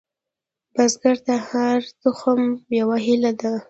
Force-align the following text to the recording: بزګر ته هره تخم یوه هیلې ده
بزګر 0.73 1.17
ته 1.25 1.33
هره 1.47 1.89
تخم 2.01 2.41
یوه 2.79 2.97
هیلې 3.05 3.31
ده 3.41 3.53